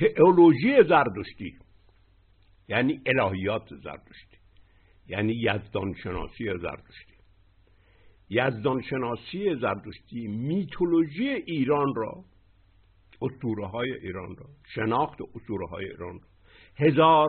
[0.00, 1.58] تئولوژی زردشتی
[2.68, 4.36] یعنی الهیات زردشتی
[5.08, 7.14] یعنی یزدان شناسی زردشتی.
[8.30, 12.24] یزدان شناسی زردشتی میتولوژی ایران را
[13.22, 16.20] اسطوره های ایران را شناخت اسطوره های ایران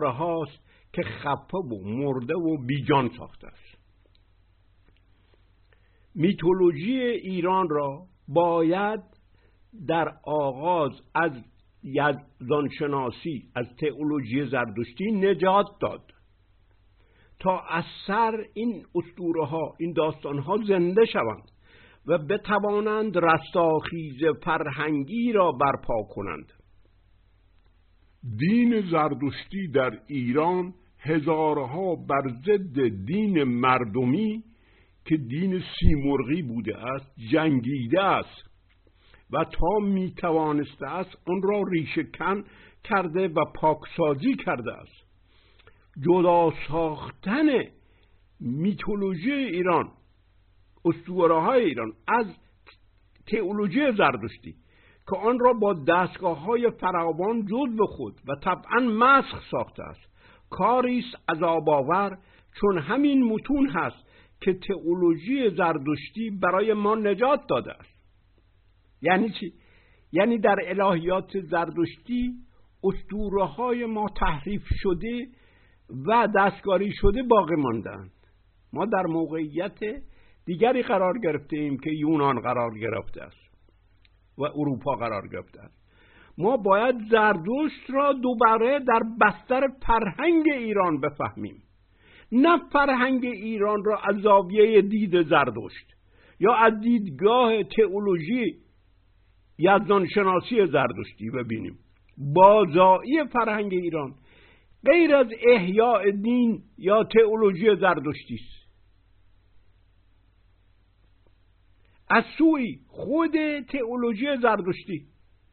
[0.00, 0.44] را
[0.92, 3.78] که خفه و مرده و بیجان ساخته است.
[6.14, 9.00] میتولوژی ایران را باید
[9.86, 11.32] در آغاز از
[11.82, 16.12] یزدانشناسی از تئولوژی زردشتی نجات داد.
[17.40, 21.50] تا از سر این اسطوره ها این داستان ها زنده شوند
[22.06, 26.52] و بتوانند رستاخیز فرهنگی را برپا کنند.
[28.38, 34.44] دین زردشتی در ایران هزارها بر ضد دین مردمی
[35.04, 38.49] که دین سیمرغی بوده است جنگیده است.
[39.32, 42.44] و تا می توانسته است آن را ریشه کن
[42.84, 45.06] کرده و پاکسازی کرده است.
[46.00, 47.46] جدا ساختن
[48.40, 49.88] میتولوژی ایران
[50.84, 52.26] اسطوره ایران از
[53.26, 54.54] تئولوژی زردشتی
[55.10, 60.00] که آن را با دستگاه های فراوان جز خود و طبعا مسخ ساخته است.
[60.50, 62.18] کاری است عذاب
[62.60, 64.06] چون همین متون هست
[64.40, 67.99] که تئولوژی زردشتی برای ما نجات داده است.
[69.02, 69.52] یعنی چی؟
[70.12, 72.34] یعنی در الهیات زردشتی
[72.84, 75.26] اسطوره های ما تحریف شده
[76.06, 78.10] و دستکاری شده باقی ماندند.
[78.72, 79.78] ما در موقعیت
[80.46, 83.50] دیگری قرار گرفته ایم که یونان قرار گرفته است
[84.38, 85.80] و اروپا قرار گرفته است.
[86.38, 91.62] ما باید زردشت را دوباره در بستر فرهنگ ایران بفهمیم.
[92.32, 95.94] نه فرهنگ ایران را از زاویه دید زردشت
[96.40, 98.56] یا از دیدگاه تئولوژی
[99.60, 101.78] یزدان شناسی زردشتی ببینیم.
[102.18, 104.14] بازایی فرهنگ ایران.
[104.84, 108.60] غیر از احیاء دین یا تئولوژی زردشتی است.
[112.10, 115.06] از سوی خود تئولوژی زردشتی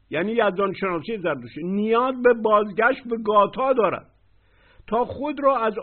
[0.09, 4.16] یعنی یزدان شناسی زردشتی نیاز به بازگشت به گاتا دارد.
[4.87, 5.73] تا خود را از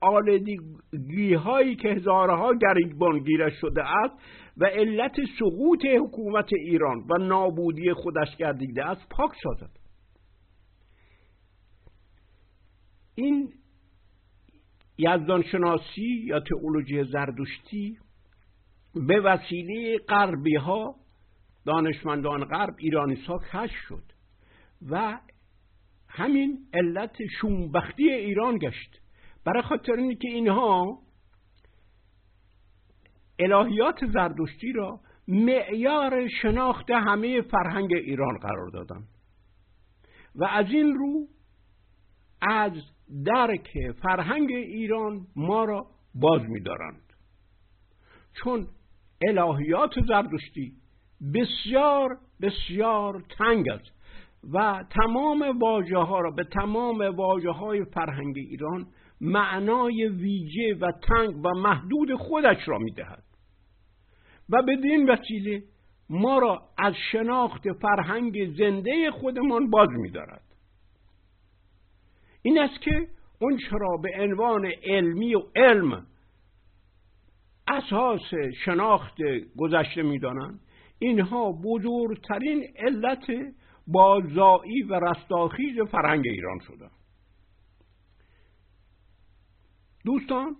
[0.00, 4.14] آلودگی هایی که هزارها گریبان گیره شده است
[4.56, 9.70] و علت سقوط حکومت ایران و نابودی خودش گردیده است پاک سازد.
[13.14, 13.52] این
[14.98, 17.98] یزدان شناسی یا تئولوژی زردشتی
[18.94, 20.94] به وسیله غربی ها
[21.66, 24.02] دانشمندان غرب ایرانی ها کش شد
[24.90, 25.18] و
[26.16, 29.00] همین علت شومبختی ایران گشت.
[29.44, 30.98] برای خاطر اینه که اینها
[33.38, 39.04] الهیات زردشتی را معیار شناخت همه فرهنگ ایران قرار دادن.
[40.34, 41.26] و از این رو
[42.42, 42.72] از
[43.24, 43.70] درک
[44.02, 47.12] فرهنگ ایران ما را باز می‌دارند.
[48.34, 48.68] چون
[49.28, 50.72] الهیات زردشتی
[51.34, 53.95] بسیار بسیار تنگ است.
[54.52, 58.86] و تمام واژه ها را به تمام واژه های فرهنگ ایران
[59.20, 63.22] معنای ویژه و تنگ و محدود خودش را می‌دهد.
[64.50, 65.62] و بدین وسیله
[66.10, 70.42] ما را از شناخت فرهنگ زنده خودمان باز میدارد.
[72.42, 73.08] این است که
[73.40, 76.06] اون چرا به عنوان علمی و علم
[77.68, 79.16] اساس شناخت
[79.58, 80.60] گذشته می‌دانند.
[80.98, 83.26] اینها بزرگترین علت
[83.86, 86.90] بازایی و رستاخیز فرهنگ ایران شده
[90.04, 90.56] دوستان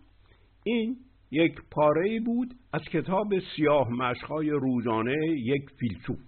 [0.64, 0.96] این
[1.30, 6.18] یک پاره بود از کتاب سیاه مشخای روزانه یک فیلسوف.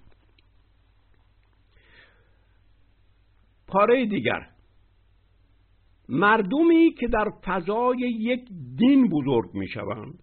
[3.66, 4.46] پاره دیگر.
[6.08, 10.22] مردمی که در فضای یک دین بزرگ می شوند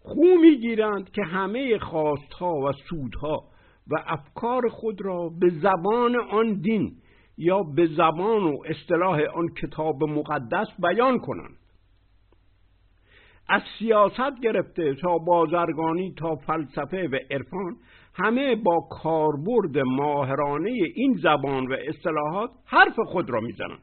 [0.00, 3.50] خو می گیرند که همه خواستها و سودها
[3.90, 6.92] و افکار خود را به زبان آن دین
[7.38, 11.56] یا به زبان و اصطلاح آن کتاب مقدس بیان کنند.
[13.48, 17.76] از سیاست گرفته تا بازرگانی تا فلسفه و عرفان
[18.14, 23.82] همه با کاربرد ماهرانه این زبان و اصطلاحات حرف خود را می‌زنند.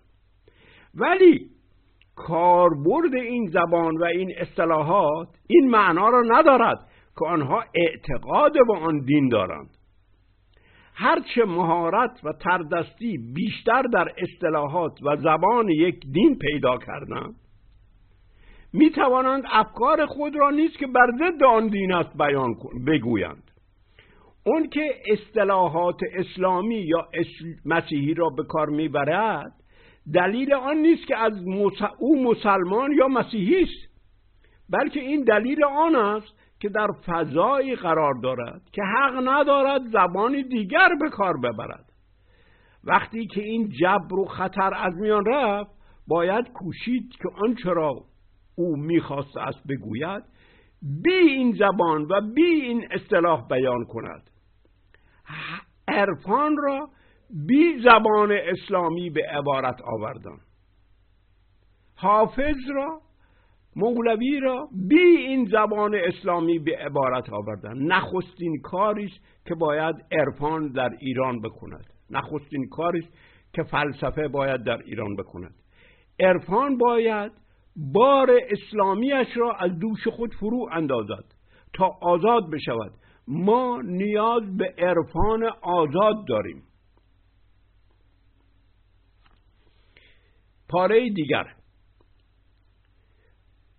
[0.96, 1.50] ولی
[2.16, 6.78] کاربرد این زبان و این اصطلاحات این معنا را ندارد
[7.20, 9.75] که آنها اعتقاد به آن دین دارند.
[10.98, 17.36] هرچه مهارت و تردستی بیشتر در اصطلاحات و زبان یک دین پیدا کردند
[18.74, 22.56] می توانند افکار خود را نیست که بر ضد آن دین است بیان
[22.88, 23.52] بگویند.
[24.46, 27.08] اون که اصطلاحات اسلامی یا
[27.66, 29.52] مسیحی را به کار می‌برد
[30.14, 31.34] دلیل آن نیست که از
[32.00, 33.96] او مسلمان یا مسیحی است
[34.70, 40.90] بلکه این دلیل آن است که در فضایی قرار دارد که حق ندارد زبانی دیگر
[41.02, 41.86] به کار ببرد.
[42.84, 45.72] وقتی که این جبر و خطر از میان رفت
[46.08, 47.94] باید کوشید که آنچه را
[48.56, 50.24] او می‌خواست است بگوید
[51.04, 54.30] بی این زبان و بی این اصطلاح بیان کند.
[55.88, 56.90] عرفان را
[57.48, 60.38] بی زبان اسلامی به عبارت آوردن
[61.96, 63.02] حافظ را
[63.76, 67.78] مولوی را بی این زبان اسلامی به عبارت آوردن.
[67.78, 69.12] نخستین کاری
[69.46, 71.86] که باید عرفان در ایران بکند.
[72.10, 73.08] نخستین کاری
[73.54, 75.56] که فلسفه باید در ایران بکند.
[76.20, 77.32] عرفان باید
[77.76, 81.26] بار اسلامیش را از دوش خود فرو اندازد
[81.74, 82.92] تا آزاد بشود.
[83.28, 86.64] ما نیاز به عرفان آزاد داریم.
[90.70, 91.46] پاره دیگر.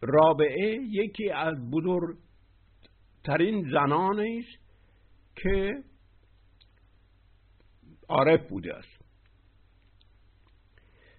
[0.01, 4.59] رابعه یکی از بزرگترین زنانی است
[5.37, 5.83] که
[8.09, 9.07] عارف بوده است.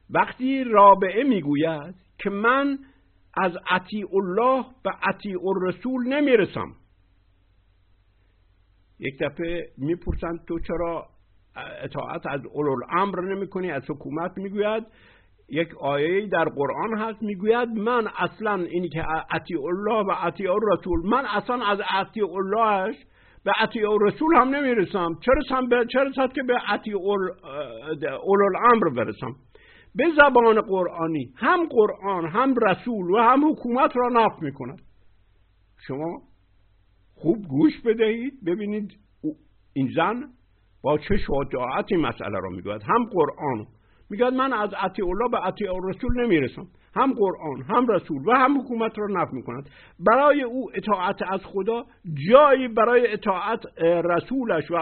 [0.09, 2.79] وقتی رابعه می‌گوید که من
[3.33, 6.75] از عطیع الله به عطیع الرسول نمی‌رسم
[9.00, 11.09] یک دفعه می‌پرسند تو چرا
[11.81, 14.83] اطاعت از اولوالامر نمی کنی از حکومت می‌گوید
[15.49, 21.09] یک آیه در قرآن هست می‌گوید من اصلا اینی که عطیع الله و عطیع الرسول
[21.09, 22.95] من اصلا از عطیع اللهش
[23.45, 25.09] به عطیع الرسول هم نمی‌رسم.
[25.25, 26.97] چرا به چرا که به عطیع
[28.27, 29.35] الامر برسم؟
[29.95, 34.81] به زبان قرآنی هم قرآن هم رسول و هم حکومت را نفت می‌کند.
[35.88, 36.21] شما
[37.15, 38.91] خوب گوش بدهید ببینید
[39.73, 40.23] این زن
[40.83, 42.81] با چه شجاعتی مسئله را می‌گوید.
[42.83, 43.67] هم قرآن
[44.09, 46.68] میگه من از عطی الله به عطی رسول نمی‌رسم.
[46.95, 49.69] هم قرآن هم رسول و هم حکومت را نفی می‌کند.
[50.00, 51.86] برای او اطاعت از خدا
[52.30, 54.75] جایی برای اطاعت رسولش و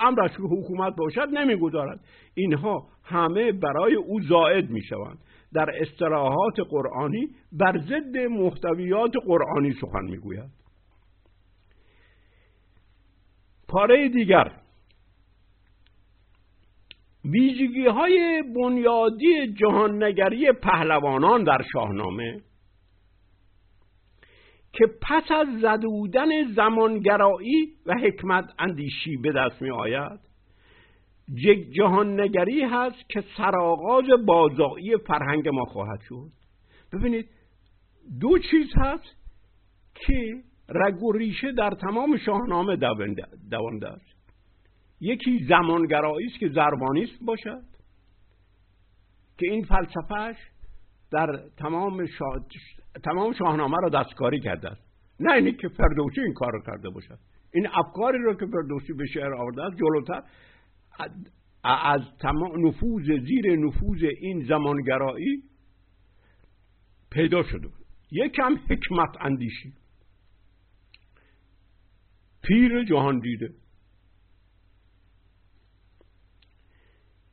[0.00, 2.00] امرش و حکومت باشد نمی‌گذارد.
[2.34, 5.18] اینها همه برای او زائد می‌شوند.
[5.54, 10.50] در اصطلاحات قرآنی بر ضد محتویات قرآنی سخن می‌گوید.
[13.68, 14.52] پاره دیگر.
[17.24, 22.40] ویژگی های بنیادی جهاننگری پهلوانان در شاهنامه
[24.72, 30.20] که پس از زدودن زمانگرایی و حکمت اندیشی به دست می آید
[31.76, 36.30] جهاننگری هست که سرآغاز بازایی فرهنگ ما خواهد شد.
[36.92, 37.28] ببینید
[38.20, 39.16] دو چیز هست
[39.94, 42.76] که رگ و ریشه در تمام شاهنامه
[43.50, 44.11] دوانده است.
[45.02, 47.62] یکی زمانگرایی است که زربانیست باشد
[49.38, 50.36] که این فلسفهش
[51.10, 52.24] در تمام, شا...
[53.04, 54.82] تمام شاهنامه را دستکاری کرده است.
[55.20, 57.18] نه اینی که فردوسی این کار رو کرده باشد.
[57.54, 60.22] این افکاری رو که فردوسی به شعر آورده است جلوتر.
[61.64, 65.42] از تمام نفوذ زیر نفوذ این زمانگرایی
[67.10, 67.86] پیدا شده بود.
[68.10, 69.72] یکم حکمت اندیشی.
[72.42, 73.61] پیر جهان دیده.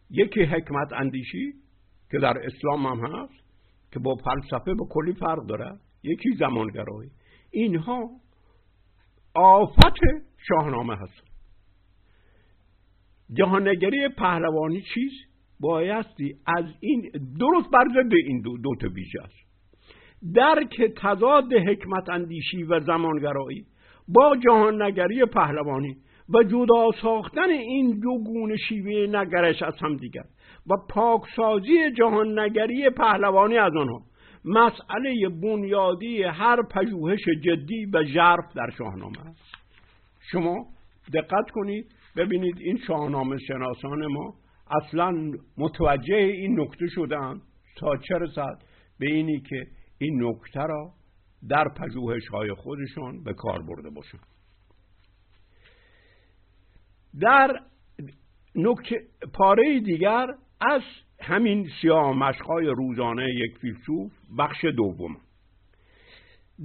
[0.10, 1.54] یکی حکمت اندیشی
[2.12, 3.34] که در اسلام هم هست
[3.92, 5.80] که با فلسفه به کلی فرق داره.
[6.04, 7.12] یکی زمانگرایی.
[7.52, 8.10] اینها
[9.36, 10.00] آفت
[10.38, 11.24] شاهنامه هست
[13.34, 15.12] جهانگری پهلوانی چیز؟
[15.60, 19.50] بایستی از این درست بر ضد این دو, دو تا ویژه است.
[20.34, 23.66] درک تضاد حکمت اندیشی و زمانگرایی
[24.08, 25.98] با جهاننگری پهلوانی
[26.34, 30.24] و جدا ساختن این دو گونه شیوه نگرش از هم دیگر
[30.68, 34.02] و پاکسازی جهان نگری پهلوانی از آنها
[34.46, 39.56] مسئله بنیادی هر پژوهش جدی و ژرف در شاهنامه است.
[40.32, 40.66] شما
[41.14, 44.34] دقت کنید ببینید این شاهنامه شناسان ما
[44.82, 47.42] اصلا متوجه این نکته شدن
[47.78, 48.58] تا چه رسد
[49.00, 49.66] به اینی که
[49.98, 50.92] این نکته را
[51.50, 54.39] در پژوهش های خودشان به کار برده باشند.
[57.22, 57.60] در
[58.56, 58.96] نکته
[59.34, 60.28] پاره دیگر
[60.62, 60.82] از
[61.22, 62.16] همین سیاه
[62.76, 65.18] روزانه یک فیلسوف بخش دوم.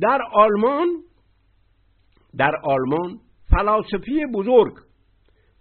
[0.00, 0.88] در آلمان
[2.36, 3.20] در آلمان
[3.50, 4.74] فلاسفی بزرگ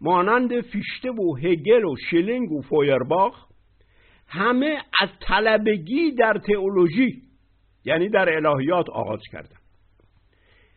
[0.01, 3.47] مانند فیشته و هگل و شلینگ و فویرباخ
[4.27, 7.21] همه از طلبگی در تئولوژی
[7.85, 9.62] یعنی در الهیات آغاز کردند.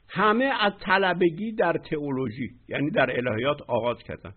[0.09, 4.33] همه از طلبگی در تئولوژی یعنی در الهیات آغاز کردن.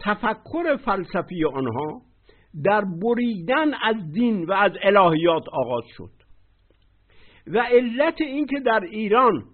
[0.00, 2.02] تفکر فلسفی آنها
[2.64, 6.10] در بریدن از دین و از الهیات آغاز شد.
[7.46, 9.44] و علت اینکه در ایران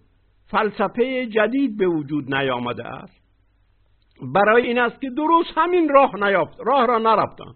[0.46, 3.22] فلسفه جدید به وجود نیامده است
[4.34, 7.54] برای این است که درست همین راه نیافت راه را نرفتن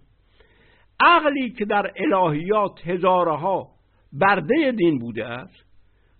[1.01, 3.69] عقلی که در الهیات هزارها
[4.13, 5.67] برده دین بوده است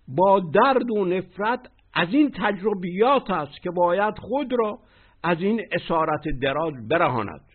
[0.07, 1.59] با درد و نفرت
[1.93, 4.79] از این تجربیات است که باید خود را
[5.23, 7.45] از این اسارت دراز برهاند.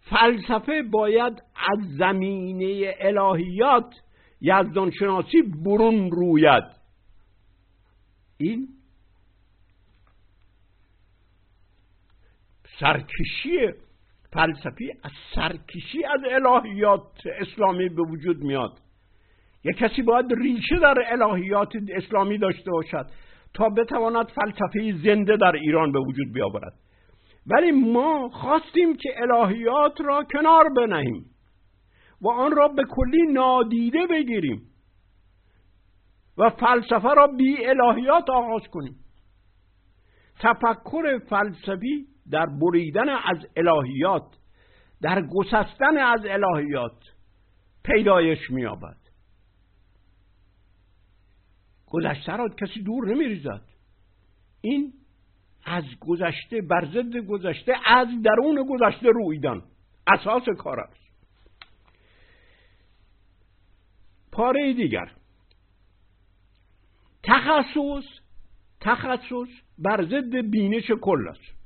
[0.00, 3.94] فلسفه باید از زمینه الهیات
[4.40, 6.64] یزدان شناسی برون روید.
[8.38, 8.68] این
[12.80, 13.72] سرکشی
[14.32, 18.80] فلسفی از سرکشی از الهیات اسلامی به وجود میاد.
[19.64, 23.06] یک کسی باید ریشه در الهیات اسلامی داشته باشد
[23.54, 26.72] تا بتواند فلسفه زنده در ایران به وجود بیاورد.
[27.46, 31.24] ولی ما خواستیم که الهیات را کنار بنهیم
[32.20, 34.62] و آن را به کلی نادیده بگیریم
[36.38, 38.96] و فلسفه را بی الهیات آغاز کنیم.
[40.40, 44.26] تفکر فلسفی در بریدن از الهیات
[45.02, 46.98] در گسستن از الهیات
[47.84, 49.05] پیدایش مییابد.
[51.86, 53.62] گذشته را کسی دور نمیریزد.
[54.60, 54.92] این
[55.64, 59.62] از گذشته بر ضد گذشته از درون گذشته رویدن.
[60.06, 61.06] اساس کار است.
[64.32, 65.10] پاره دیگر.
[67.22, 68.04] تخصص
[68.80, 71.56] تخصص بر ضد بینش کل است.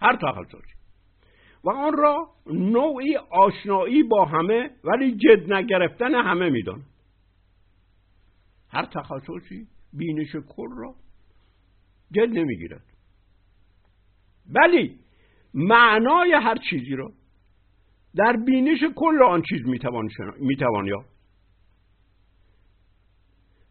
[0.00, 0.72] هر تخصصی
[1.64, 6.82] و آن را نوعی آشنایی با همه ولی جد نگرفتن همه میدان.
[8.72, 10.94] هر تخصصی بینش کل را
[12.12, 12.84] جد نمی‌گیرد.
[14.54, 14.98] ولی
[15.54, 17.12] معنای هر چیزی را
[18.16, 21.04] در بینش کل آن چیز می‌توان, می‌توان یا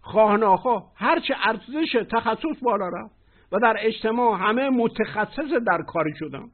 [0.01, 3.15] خواهناخواه هرچه ارزش تخصص بالا رفت
[3.51, 6.49] و در اجتماع همه متخصص در کاری شدن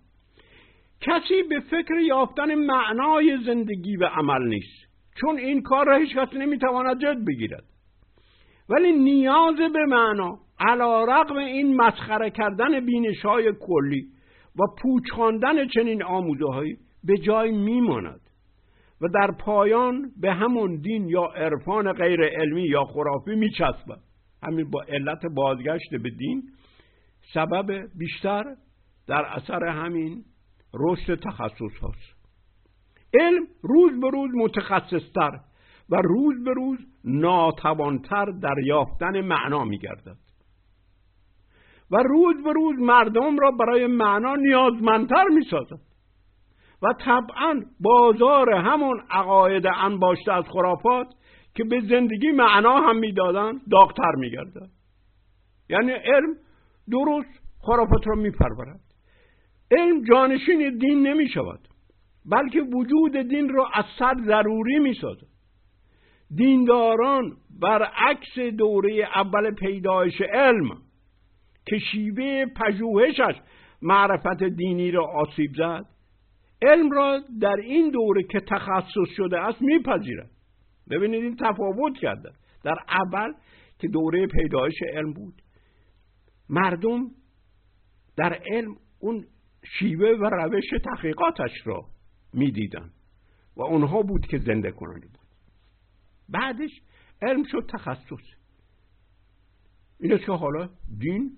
[1.02, 4.88] کسی به فکر یافتن معنای زندگی و عمل نیست.
[5.22, 7.64] چون این کار را هیچ کس نمی‌تواند جد بگیرد.
[8.70, 14.08] ولی نیاز به معنا علا رقم این مسخره کردن بینش های کلی
[14.60, 18.22] و پوچ خواندن چنین آموزه هایی به جای میماند
[19.02, 24.00] و در پایان به همون دین یا عرفان غیر علمی یا خرافی میچسبد.
[24.44, 26.44] همین با علت بازگشت به دین
[27.34, 28.44] سبب بیشتر
[29.08, 30.24] در اثر همین
[30.74, 32.18] رشد تخصص هاست.
[33.14, 35.32] علم روز به روز متخصصتر
[35.90, 40.18] و روز به روز ناتوانتر در یافتن معنا میگردد.
[41.92, 45.80] و روز به روز مردم را برای معنا نیازمندتر می‌سازد.
[46.82, 51.08] و طبعا بازار همون عقاید انباشته از خرافات
[51.56, 54.70] که به زندگی معنا هم می‌دادند داغتر میگردد.
[55.70, 56.36] یعنی علم
[56.92, 58.80] درست خرافات را میپرورد.
[59.72, 61.60] علم جانشین دین نمی شود
[62.26, 65.37] بلکه وجود دین را از سر ضروری می سازد
[66.36, 70.82] دینداران برعکس دوره اول پیدایش علم
[71.66, 73.36] که شیوه پژوهشش
[73.82, 75.86] معرفت دینی را آسیب زد.
[76.62, 80.30] علم را در این دوره که تخصص شده است میپذیرد.
[80.90, 82.30] ببینید این تفاوت کرده.
[82.64, 83.34] در اول
[83.80, 85.42] که دوره پیدایش علم بود
[86.50, 87.12] مردم
[88.18, 89.26] در علم اون
[89.80, 91.86] شیوه و روش تحقیقاتش را
[92.34, 92.92] می‌دیدن
[93.58, 95.17] و اونها بود که زنده کننده بود.
[96.30, 96.82] بعدش
[97.22, 98.38] علم شد تخصص.
[100.00, 101.38] این که حالا دین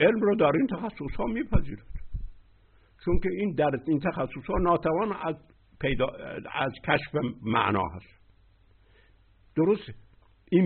[0.00, 1.86] علم را در این تخصص ها میپذیرد.
[3.04, 5.36] چون که این در این تخصص ها ناتوان از
[5.80, 6.06] پیدا
[6.52, 8.22] از کشف معنا هست.
[9.56, 9.90] درست؟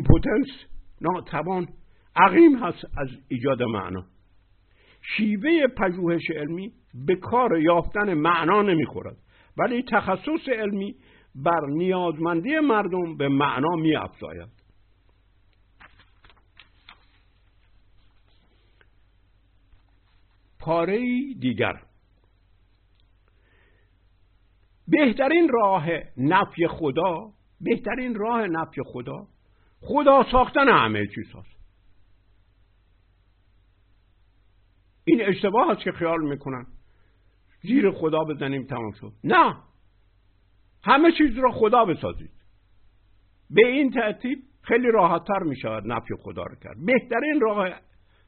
[0.07, 0.47] پوتنس
[1.01, 1.69] ناتوان
[2.17, 4.05] عقیم هست از ایجاد معنا.
[5.17, 6.73] شیوه پژوهش علمی
[7.07, 9.17] به کار یافتن معنا نمی‌خورد.
[9.59, 10.97] ولی تخصص علمی
[11.37, 14.49] بر نیازمندی مردم به معنا می افزاید.
[20.61, 20.99] پاره
[21.41, 21.83] دیگر.
[24.89, 29.27] بهترین راه نفی خدا بهترین راه نفی خدا
[29.81, 31.57] خدا ساختن همه چیز هست
[35.05, 36.67] این اشتباه هست که خیال می‌کنن.
[37.63, 39.13] زیر خدا بزنیم تمام شد.
[39.25, 39.66] نه!
[40.87, 42.31] همه چیز را خدا بسازید.
[43.51, 46.77] به این ترتیب خیلی راحتتر می شود نفی خدا رو کرد.
[46.87, 47.69] بهترین راه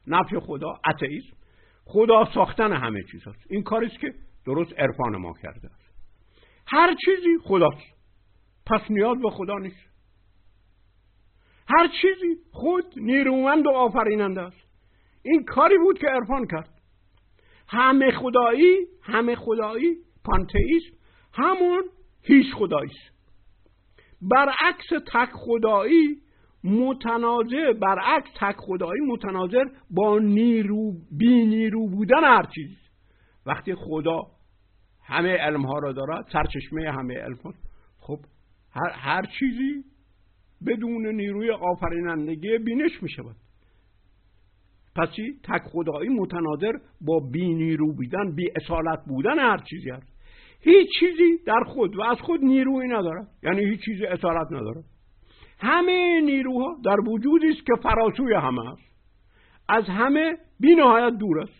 [0.07, 1.37] نفی خدا اتئیسم.
[1.85, 4.13] خدا ساختن همه چیز هست این کاریست که
[4.45, 5.93] درست عرفان ما کرده است.
[6.67, 7.99] هر چیزی خداست.
[8.65, 9.89] پس نیاز به خدا نیست.
[11.67, 14.69] هر چیزی خود نیرومند و آفریننده است.
[15.23, 16.69] این کاری بود که عرفان کرد.
[17.67, 20.97] همه خدایی همه خدایی پانتئیسم
[21.33, 21.83] همون
[22.23, 22.91] هیچ خدایی
[24.21, 26.17] برعکس تک خدایی
[26.63, 32.77] متناظر برعکس تک خدایی متناظر با نیرو بی نیرو بودن هر چیز.
[33.45, 34.21] وقتی خدا
[35.03, 37.53] همه علم ها را دارد سرچشمه همه علم ها
[37.99, 38.19] خب
[38.71, 39.83] هر, هر چیزی
[40.67, 43.35] بدون نیروی آفرینندگی بینش می شود
[44.95, 45.09] پس
[45.43, 46.71] تک خدایی متناظر
[47.01, 50.18] با بی نیرو بودن بی اصالت بودن هر چیزی هست.
[50.61, 54.83] هیچ چیزی در خود و از خود نیروی ندارد یعنی هیچ چیزی اصالت ندارد
[55.59, 58.89] همه نیروها در وجودی است که فراسوی همه است.
[59.69, 61.59] از همه بی نهایت دور است.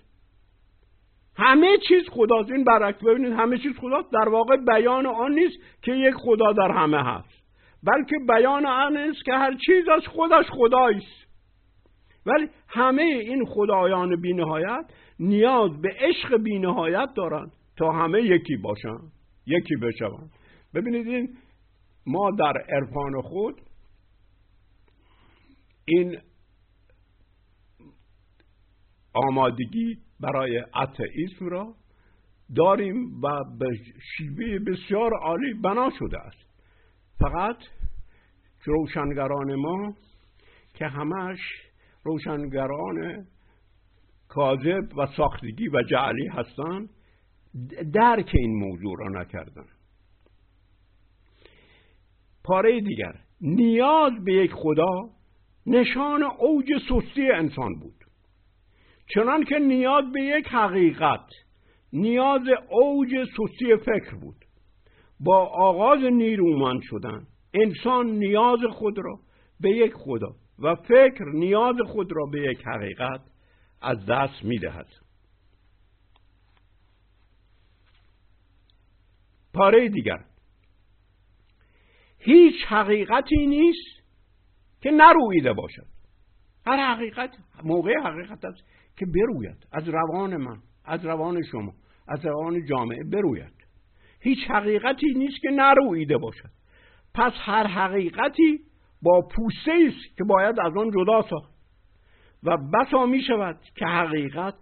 [1.37, 2.51] همه چیز خداست.
[2.51, 4.11] این برعکس ببینید همه چیز خداست.
[4.11, 7.43] در واقع بیان آن نیست که یک خدا در همه هست.
[7.83, 11.19] بلکه بیان آن است که هر چیز از خودش خدایست
[12.25, 14.85] ولی همه این خدایان بینهایت
[15.19, 17.51] نیاز به عشق بینهایت دارند.
[17.79, 19.11] تا همه یکی باشند
[19.45, 20.31] یکی بشوند.
[20.73, 21.37] ببینید این
[22.05, 23.61] ما در عرفان خود
[25.85, 26.17] این
[29.13, 31.75] آمادگی برای اتئیسم را
[32.55, 33.69] داریم و به
[34.17, 36.49] شیوه بسیار عالی بنا شده است.
[37.19, 37.57] فقط
[38.65, 39.93] روشنگران ما
[40.73, 41.39] که همش
[42.03, 43.27] روشنگران
[44.27, 46.89] کاذب و ساختگی و جعلی هستند
[47.93, 49.65] درک این موضوع را نکردن.
[52.43, 55.09] پاره دیگر نیاز به یک خدا
[55.65, 57.95] نشان اوج سستی انسان بود.
[59.13, 61.25] چنان که نیاز به یک حقیقت
[61.93, 64.45] نیاز اوج سستی فکر بود.
[65.19, 69.19] با آغاز نیرومند شدن انسان نیاز خود را
[69.59, 73.21] به یک خدا و فکر نیاز خود را به یک حقیقت
[73.81, 74.59] از دست می
[79.53, 80.19] پاره دیگر.
[82.19, 83.99] هیچ حقیقتی نیست
[84.81, 85.85] که نرویده باشد.
[86.65, 87.29] هر حقیقت
[87.63, 88.63] موقع حقیقت است
[88.97, 89.67] که بروید.
[89.71, 91.73] از روان من از روان شما
[92.07, 93.53] از روان جامعه بروید.
[94.19, 96.49] هیچ حقیقتی نیست که نرویده باشد.
[97.13, 98.59] پس هر حقیقتی
[99.01, 101.53] با پوسته است که باید از آن جدا ساخت.
[102.43, 104.53] و بسا می شود که حقیقت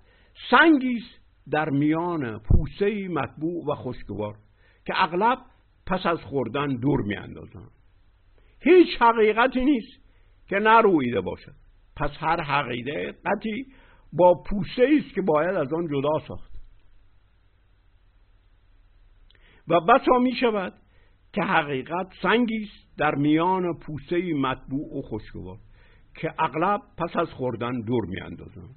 [0.52, 1.22] سنگی است
[1.52, 4.36] در میان پوسته مطبوع و خوشگوار.
[4.88, 5.38] که اغلب
[5.86, 7.68] پس از خوردن دور می اندازن.
[8.62, 9.94] هیچ حقیقتی نیست
[10.50, 11.56] که نرویده باشد
[11.96, 13.66] پس هر حقیقتی
[14.14, 16.52] با پوسته است که باید از آن جدا ساخت
[19.68, 20.74] و بسا می شود
[21.34, 25.58] که حقیقت سنگی است در میان پوسته مطبوع و خوشگوار
[26.16, 28.70] که اغلب پس از خوردن دور می اندازن.